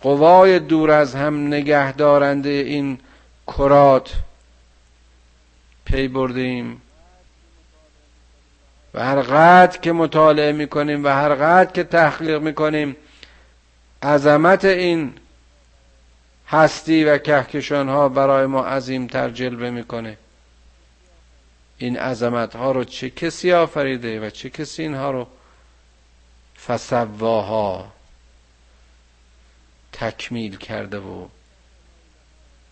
[0.01, 2.97] قوای دور از هم نگه دارنده این
[3.47, 4.13] کرات
[5.85, 6.81] پی بردیم.
[8.97, 12.95] و هر قدر که مطالعه می‌کنیم و هر قدر که تحقیق می‌کنیم
[14.03, 15.13] عظمت این
[16.47, 20.17] هستی و کهکشان ها برای ما عظیم تر جلوه می‌کنه.
[21.77, 25.27] این عظمت ها رو چه کسی آفریده و چه کسی اینها رو
[26.67, 27.93] فسواها
[29.93, 31.27] تکمیل کرده و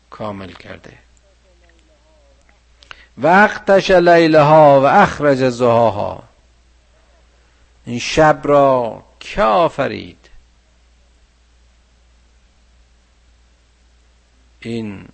[0.10, 0.94] کامل کرده؟
[3.18, 6.24] وقتش لیلها و اخرج زهاها
[7.86, 10.30] این شب را که آفرید؟
[14.60, 15.08] این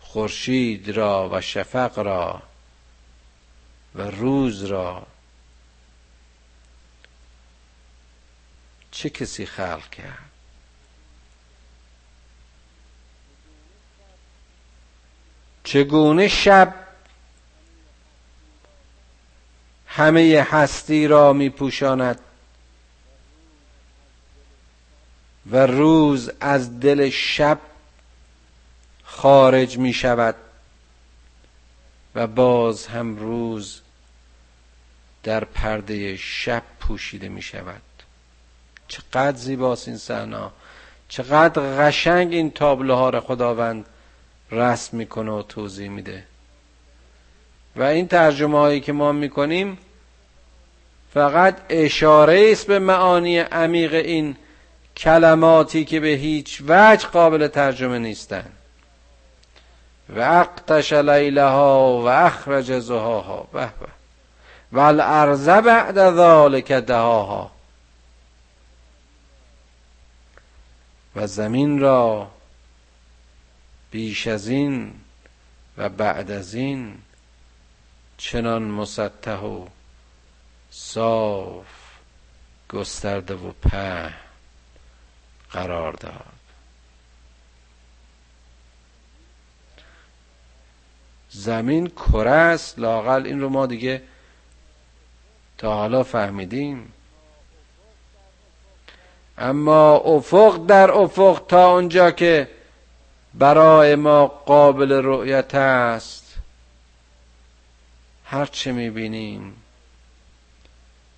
[0.00, 2.42] خورشید را و شفق را
[3.94, 5.06] و روز را
[8.90, 10.33] چه کسی خلق کرد؟
[15.64, 16.74] چگونه شب
[19.86, 22.20] همه هستی را می پوشاند
[25.50, 27.58] و روز از دل شب
[29.04, 30.34] خارج می شود
[32.14, 33.80] و باز هم روز
[35.22, 37.82] در پرده شب پوشیده می شود
[38.88, 40.50] چقدر زیباست این صحنه
[41.08, 43.86] چقدر قشنگ این تابلوها را خداوند
[44.54, 46.24] رسم می‌کنه و توضیح میده.
[47.76, 49.78] و این ترجمه هایی که ما می‌کنیم
[51.14, 54.36] فقط اشاره است به معانی عمیق این
[54.96, 58.52] کلماتی که به هیچ وجه قابل ترجمه نیستند
[60.08, 63.48] و اقتش لیلها و اخرج زهاها.
[63.52, 63.86] به به.
[64.72, 67.50] و الارض بعد ذالک دهاها.
[71.16, 72.28] و زمین را
[73.94, 74.92] بیش از این
[75.76, 76.98] و بعد از این
[78.16, 79.66] چنان مسطح و
[80.70, 81.66] صاف
[82.68, 84.12] گسترده و په
[85.50, 86.34] قرار داد.
[91.30, 94.02] زمین کره است لاقل این رو ما دیگه
[95.58, 96.92] تا حالا فهمیدیم.
[99.38, 102.53] اما افق در افق تا اونجا که
[103.34, 106.36] برای ما قابل رؤیت است.
[108.24, 109.62] هر چه می‌بینیم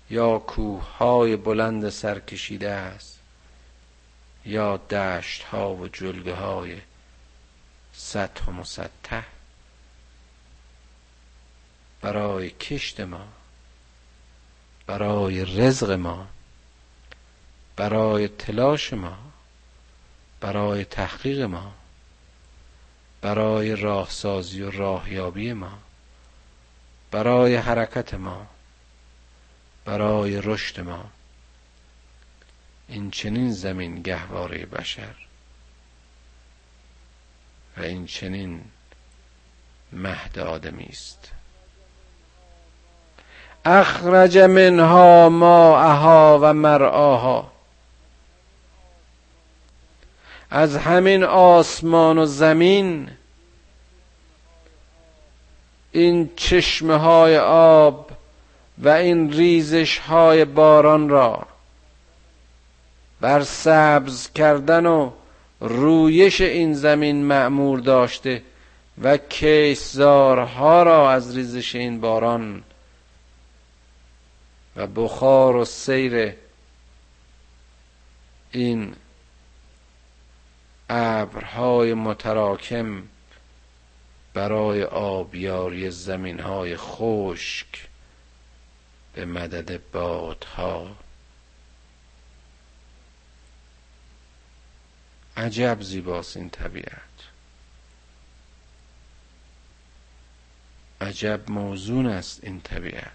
[0.09, 3.19] یا کوه های بلند سرکشیده است
[4.45, 6.81] یا دشت ها و جلگه های
[7.93, 9.23] سطح و مسطح
[12.01, 13.27] برای کشت ما
[14.87, 16.27] برای رزق ما
[17.75, 19.17] برای تلاش ما
[20.39, 21.73] برای تحقیق ما
[23.27, 25.71] برای راهسازی و راهیابی ما
[27.11, 28.47] برای حرکت ما
[29.85, 31.05] برای رشد ما.
[32.87, 35.15] این چنین زمین گهواره بشر
[37.77, 38.61] و این چنین
[39.91, 41.31] مهد آدمی است.
[43.65, 47.51] اخرج منها ماءها و مرعاها.
[50.49, 53.16] از همین آسمان و زمین
[55.97, 58.11] این چشمه های آب
[58.77, 61.47] و این ریزش های باران را
[63.21, 65.11] بر سبز کردن و
[65.59, 68.43] رویش این زمین معمور داشته
[69.01, 72.63] و کیسزارها را از ریزش این باران
[74.75, 76.33] و بخار و سیر
[78.51, 78.93] این
[80.89, 83.03] ابرهای متراکم
[84.37, 87.87] برای آبیاری زمین های خشک
[89.13, 90.95] به مدد بادها.
[95.37, 97.17] عجب زیباست این طبیعت.
[101.01, 103.11] عجب موزون است این طبیعت.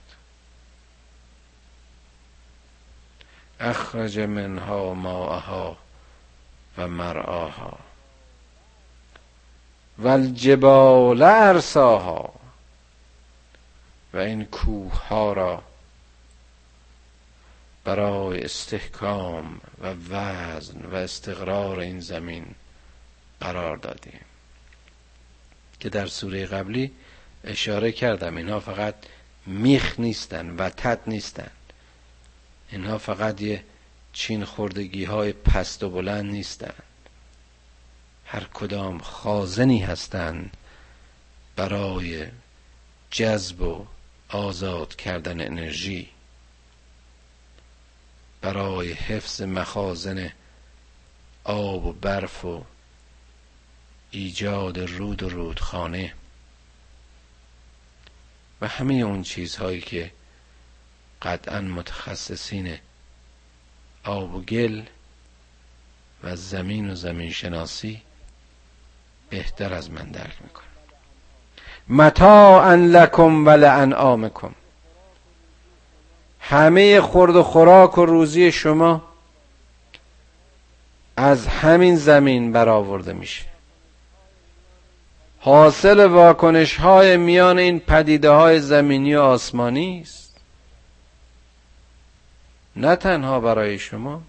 [3.61, 5.79] اخرج منها ماءها
[6.79, 7.92] و مرعاها.
[9.99, 12.35] و الجبال ارساها
[14.13, 15.63] و این کوه ها را
[17.85, 22.47] برای استحکام و وزن و استقرار این زمین
[23.41, 24.21] قرار دادیم.
[25.81, 26.93] که در سوره قبلی
[27.45, 28.95] اشاره کردم اینها فقط
[29.47, 31.51] میخ نیستن و تد نیستن.
[32.71, 33.65] اینها فقط یه
[34.13, 36.83] چین خوردگی های پست و بلند نیستند
[38.33, 40.57] هر کدام خازنی هستند
[41.57, 42.27] برای
[43.11, 43.87] جذب و
[44.29, 46.09] آزاد کردن انرژی.
[48.41, 50.33] برای حفظ مخازن
[51.45, 52.65] آب و برف و
[54.11, 56.15] ایجاد رود و رودخانه.
[58.61, 60.13] و همه اون چیزهایی که
[61.23, 62.79] قطعا متخصصین
[64.05, 64.83] آب و گل
[66.23, 68.03] و زمین و زمین شناسی
[69.33, 70.65] بهتر از من درک می‌کنه.
[71.89, 74.55] متاعا لکم و لانعامکم.
[76.41, 79.03] همه خورد و خوراک و روزی شما
[81.17, 83.45] از همین زمین برآورده میشه.
[85.41, 90.37] حاصل واکنش های میان این پدیده های زمینی و آسمانی است.
[92.77, 94.23] نه تنها برای شما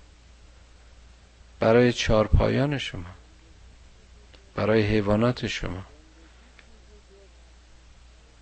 [1.59, 3.22] برای چارپایان شما.
[4.55, 5.83] برای حیوانات شما.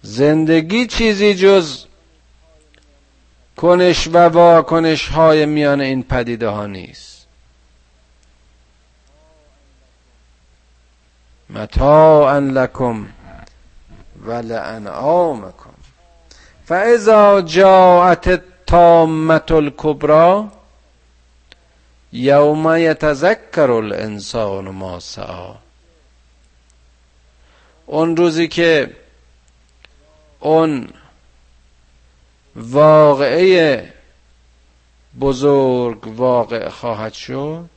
[0.01, 1.85] زندگی چیزی جز
[3.57, 7.27] کنش و واکنش های میان این پدیده ها نیست.
[11.49, 13.07] متاعا لکم
[14.25, 15.73] و لانعامکم.
[16.65, 20.47] فاذا جاءت تامت الکبرا
[22.13, 25.55] یوم یتذکر الانسان ما سعا
[27.85, 28.95] اون روزی که
[30.39, 30.89] اون
[32.55, 33.93] واقعه
[35.19, 37.69] بزرگ واقع خواهد شد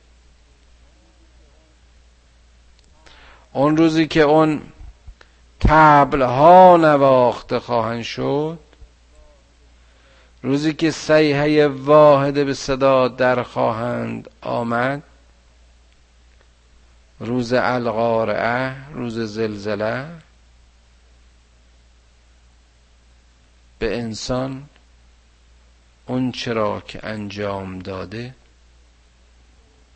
[3.53, 4.61] اون روزی که اون
[5.59, 8.59] تبل ها نواخته خواهند شد
[10.43, 15.03] روزی که سیحه واحده به صدا در خواهند آمد
[17.19, 20.07] روز القارعه روز زلزله.
[23.79, 24.69] به انسان
[26.05, 28.35] اون چرا که انجام داده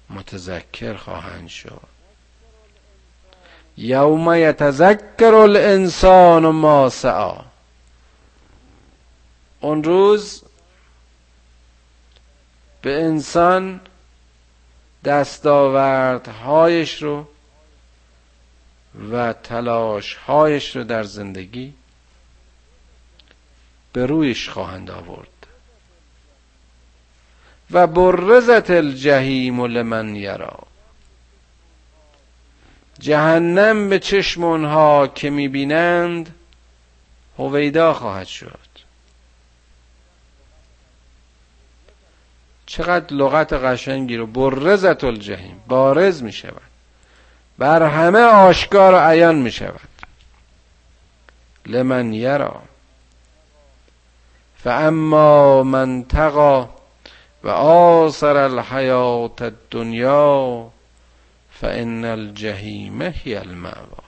[0.09, 1.81] متذکر خواهند شد.
[3.77, 7.45] یوم یتذکر الانسان ما سعا
[9.59, 10.43] اون روز
[12.81, 13.81] به انسان
[15.05, 17.25] دستاوردهایش رو
[19.11, 21.73] و تلاشهایش رو در زندگی
[23.93, 25.27] به رویش خواهند آورد.
[27.71, 30.59] و برزت الجحیم لمن یرا.
[32.99, 36.35] جهنم به چشم اونها که می‌بینند
[37.37, 38.68] هویدا خواهد شد.
[42.69, 46.61] چقدر لغت قشنگی رو برزت الجحیم بارز می شود.
[47.57, 49.89] بر همه آشکار و عیان می شود.
[51.65, 52.61] لمن یرا.
[54.63, 56.69] فاما من تقا
[57.43, 60.71] و آثر الحیات الدنیا
[61.51, 64.03] فان الجحیم هی المعوا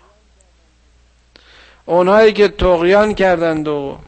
[1.86, 4.00] اونهایی که تقیان کردند و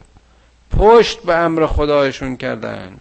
[0.77, 2.99] پشت به امر خدایشون کردند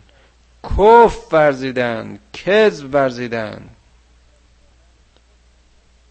[0.65, 3.77] کف ورزیدند کذب ورزیدند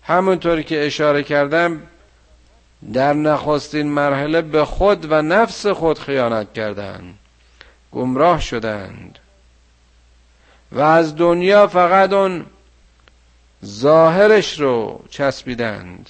[0.03, 1.81] همونطوری که اشاره کردم
[2.93, 7.17] در نخستین مرحله به خود و نفس خود خیانت کردند
[7.91, 9.19] گمراه شدند.
[10.71, 12.45] و از دنیا فقط اون
[13.65, 16.09] ظاهرش رو چسبیدند.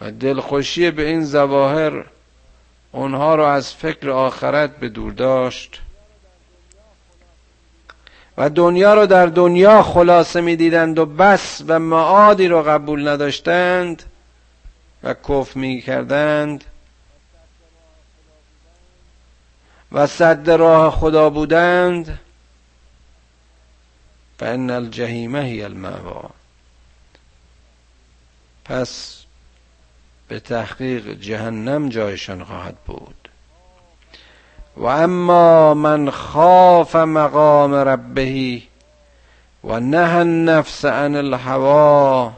[0.00, 2.04] و دلخوشی به این ظواهر
[2.92, 5.82] اونها رو از فکر آخرت به دور داشت.
[8.38, 14.02] و دنیا رو در دنیا خلاصه می‌دیدند و بس و معادی رو قبول نداشتند
[15.02, 16.64] و کف می کردند
[19.92, 22.18] و صد راه خدا بودند.
[24.38, 26.30] فان الجحیم هی المعوا
[28.64, 29.22] پس
[30.28, 33.17] به تحقیق جهنم جایشان خواهد بود.
[34.78, 38.62] و اما من خاف مقام ربه
[39.64, 42.32] و نه النفس عن الهوا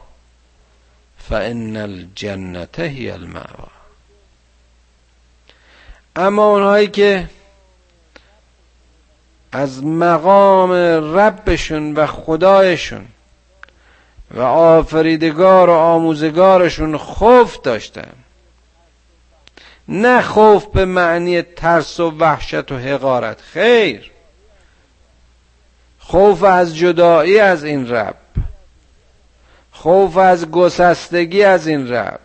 [1.18, 3.68] فان الجنه هی المعوا
[6.16, 7.28] اما اونهایی که
[9.52, 10.72] از مقام
[11.16, 13.06] ربشون و خدایشون
[14.30, 18.12] و آفریدگار و آموزگارشون خوف داشتن
[19.90, 23.40] نه خوف به معنی ترس و وحشت و حقارت.
[23.40, 24.10] خیر.
[25.98, 28.16] خوف از جدایی از این رب.
[29.72, 32.20] خوف از گسستگی از این رب.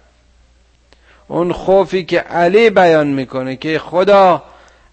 [1.28, 4.43] اون خوفی که علی بیان می‌کنه که خدا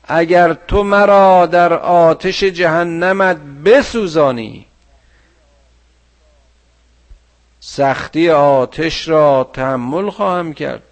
[0.08, 4.66] اگر تو مرا در آتش جهنمت بسوزانی
[7.60, 10.82] سختی آتش را تحمل خواهم کرد.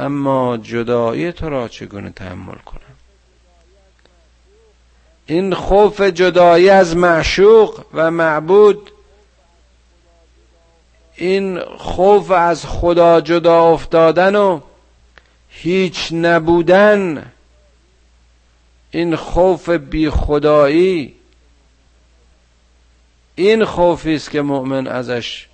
[0.00, 2.80] اما جدایی تو را چگونه تحمل کنم؟
[5.26, 8.90] این خوف جدایی از معشوق و معبود
[11.16, 14.60] این خوف از خدا جدا افتادن و
[15.48, 17.32] هیچ نبودن
[18.90, 21.14] این خوف بی خدایی
[23.34, 25.49] این خوفی است که مؤمن ازش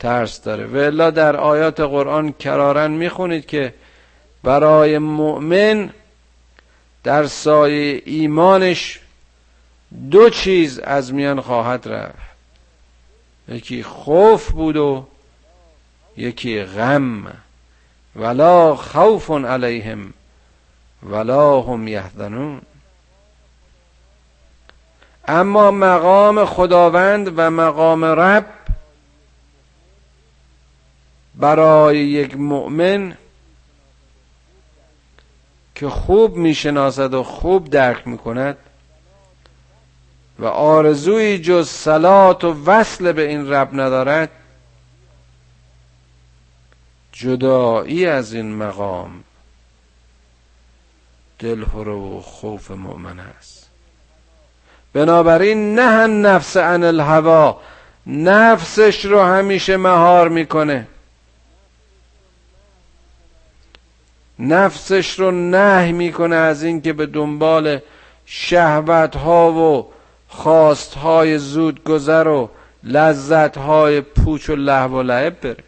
[0.00, 0.66] ترس داره.
[0.66, 3.74] و الا در آیات قرآن کرارن می‌خونید که
[4.42, 5.90] برای مؤمن
[7.04, 9.00] در سایه ایمانش
[10.10, 12.30] دو چیز از میان خواهد رفت.
[13.48, 15.06] یکی خوف بود و
[16.16, 17.32] یکی غم.
[18.16, 20.12] ولا خوف علیهم
[21.02, 22.60] ولا هم یحزنون.
[25.28, 28.46] اما مقام خداوند و مقام رب
[31.40, 33.16] برای یک مؤمن
[35.74, 38.56] که خوب می‌شناسد و خوب درک می‌کند
[40.38, 44.30] و آرزوی جز سلات و وصل به این رب ندارد
[47.12, 49.24] جدایی از این مقام
[51.38, 53.70] دلهر و خوف مؤمن است.
[54.92, 57.60] بنابراین نه نفس عن الهوا
[58.06, 60.86] نفسش رو همیشه مهار می‌کنه.
[64.40, 67.78] نفسش رو نه می‌کنه از اینکه به دنبال
[68.26, 69.86] شهوت ها و
[70.28, 72.50] خواست های زود گذر و
[72.84, 75.64] لذت های پوچ و لحو و لعب بره.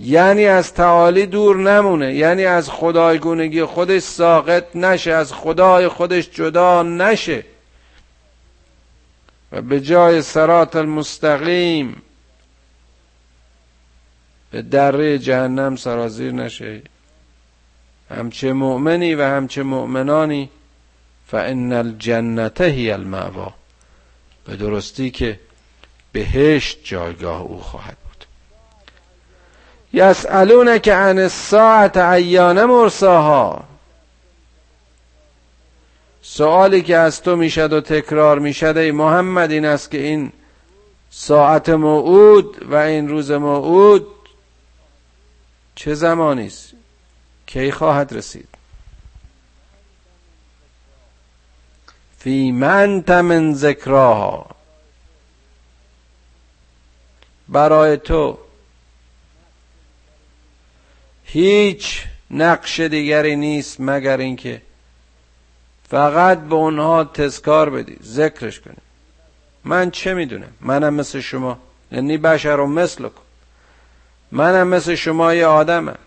[0.00, 6.82] یعنی از تعالی دور نمونه یعنی از خدایگونگی خودش ساقط نشه از خدای خودش جدا
[6.82, 7.44] نشه.
[9.52, 12.02] و به جای سرات المستقیم
[14.54, 16.82] به دره جهنم سرازیر نشه.
[18.10, 20.50] همچه مؤمنی و همچه مؤمنانی
[21.26, 23.54] فان الجنت هی المعوا
[24.46, 25.40] به درستی که
[26.12, 28.26] بهشت جایگاه او خواهد بود.
[29.92, 33.64] یسالونک عن الساعت ایان مرساها.
[36.22, 40.32] سوالی که از تو می‌شد و تکرار می‌شد ای محمد این است که این
[41.10, 44.13] ساعت موعود و این روز موعود
[45.74, 46.72] چه زمانی است؟
[47.46, 48.48] کی خواهد رسید؟
[52.18, 54.50] فی من من ذکراها.
[57.48, 58.38] برای تو.
[61.24, 64.62] هیچ نقش دیگری نیست مگر اینکه
[65.88, 68.76] فقط به اونها تذکار بدی ذکرش کنی.
[69.64, 71.58] من چه می‌دونم؟ منم مثل شما
[71.92, 73.23] یعنی بشر و مثل کن.
[74.34, 75.98] منم مثل شما یه آدمم.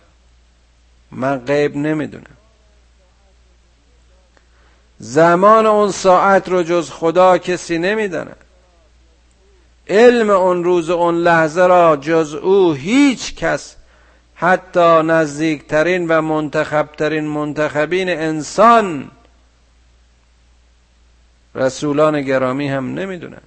[1.10, 2.36] من غیب نمی‌دونم.
[4.98, 8.36] زمان اون ساعت رو جز خدا کسی نمی‌داند.
[9.88, 13.76] علم اون روز اون لحظه را جز او هیچ کس
[14.34, 19.10] حتی نزدیکترین و منتخبترین منتخبین انسان
[21.54, 23.40] رسولان گرامی هم نمی‌دونن.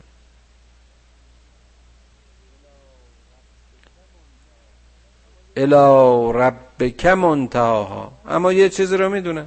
[5.55, 8.11] الا ربک منتهاها.
[8.29, 9.45] اما یه چیزی رو می‌دونه.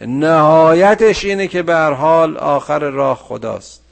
[0.00, 3.82] نهایتش اینه که به حال آخر راه خداست.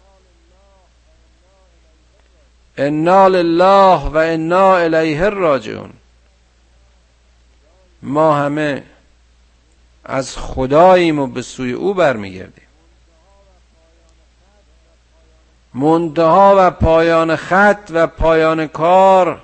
[2.76, 5.92] انا لله و انا الیه راجعون.
[8.02, 8.82] ما همه
[10.04, 12.64] از خداییم و به سوی او برمیگردیم.
[15.74, 19.40] منتها و پایان خط و پایان کار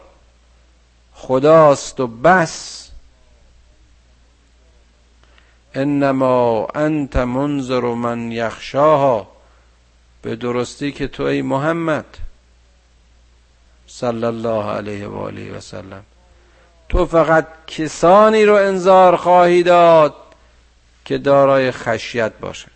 [1.26, 2.88] خداست و بس.
[5.74, 9.28] انما انت منظر من یخشاها.
[10.22, 12.04] به درستی که تو ای محمد.
[13.86, 16.04] صلی الله علیه و آله و سلم.
[16.88, 20.14] تو فقط کسانی رو انذار خواهی داد
[21.04, 22.70] که دارای خشیت باشند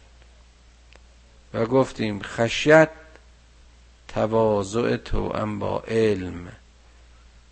[1.55, 2.91] و گفتیم خشیت
[4.09, 6.58] تواضع تو با علم.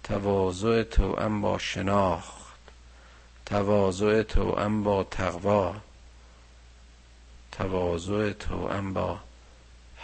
[0.09, 2.37] تواضع تو با شناخت
[3.47, 5.75] تواضع تو با تقوا
[7.53, 8.57] تواضع تو
[8.93, 9.19] با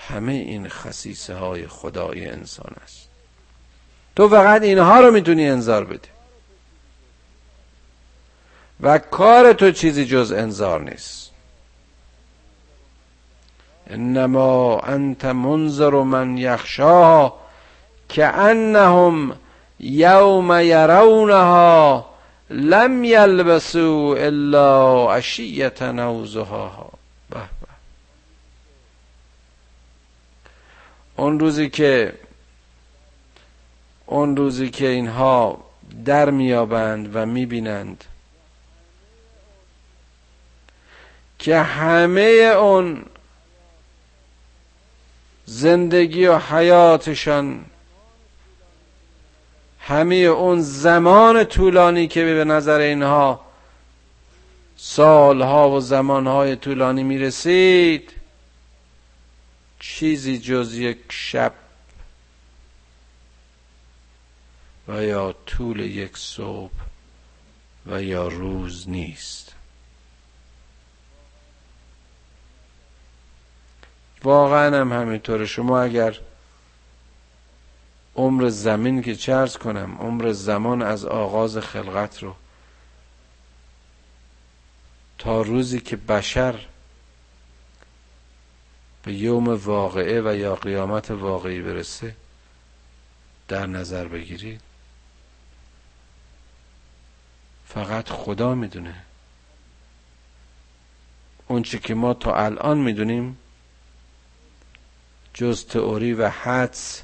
[0.08, 3.08] همه این خصیصه های خدای انسان است.
[4.16, 6.08] تو فقط اینها رو می‌تونی انذار بدی.
[8.80, 11.30] و کار تو چیزی جز انذار نیست.
[13.86, 17.38] انما انت منذر من یخشاها
[18.08, 19.38] که انهم
[19.82, 22.06] یوم یرونها
[22.50, 26.26] لم یلبسو الا عشیت او
[27.30, 27.40] به
[31.16, 32.18] اون روزی که
[34.06, 35.64] اون روزی که اینها
[36.04, 38.04] در میابند و می‌بینند
[41.38, 42.20] که همه
[42.56, 43.04] اون
[45.46, 47.64] زندگی و حیاتشان
[49.92, 53.40] همه اون زمان طولانی که به نظر اینها
[54.76, 58.12] سالها و زمانهای طولانی می‌رسید
[59.80, 61.52] چیزی جز یک شب
[64.88, 66.72] و یا طول یک صبح
[67.86, 69.54] و یا روز نیست.
[74.24, 75.46] واقعا هم همینطوره.
[75.46, 76.18] شما اگر
[78.16, 82.34] عمر زمین که چرز کنم عمر زمان از آغاز خلقت رو.
[85.18, 86.66] تا روزی که بشر
[89.02, 92.16] به یوم واقعه و یا قیامت واقعی برسه
[93.48, 94.60] در نظر بگیرید.
[97.66, 98.94] فقط خدا می‌دونه.
[101.48, 103.38] اونچه که ما تا الان می‌دونیم
[105.34, 107.02] جز تئوری و حدس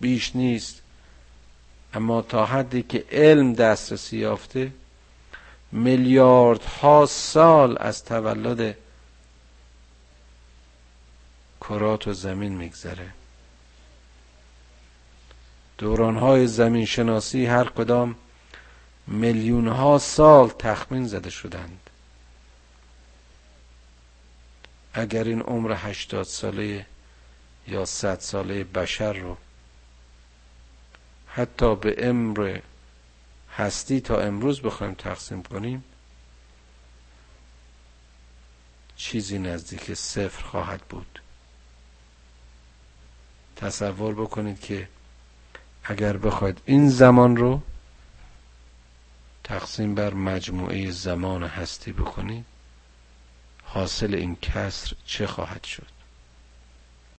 [0.00, 0.82] بیش نیست.
[1.94, 4.72] اما تا حدی که علم دسترسی یافته
[5.72, 8.76] میلیاردها سال از تولد
[11.60, 13.08] کرات و زمین میگذره.
[15.78, 18.14] دورانهای زمین شناسی هر کدام
[19.06, 21.90] میلیون ها سال تخمین زده شدند.
[24.94, 26.86] اگر این عمر هشتاد ساله
[27.68, 29.36] یا صد ساله بشر رو
[31.28, 32.60] حتی به امر
[33.56, 35.84] هستی تا امروز بخوایم تقسیم کنیم
[38.96, 41.20] چیزی نزدیک صفر خواهد بود.
[43.56, 44.88] تصور بکنید که
[45.84, 47.60] اگر بخواید این زمان رو
[49.44, 52.44] تقسیم بر مجموعه زمان هستی بکنید
[53.64, 55.97] حاصل این کسر چه خواهد شد؟